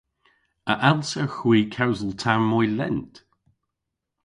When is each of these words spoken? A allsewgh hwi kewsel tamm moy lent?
A 0.71 0.73
allsewgh 0.89 1.37
hwi 1.41 1.59
kewsel 1.75 2.11
tamm 2.21 2.43
moy 2.49 2.67
lent? 2.77 3.13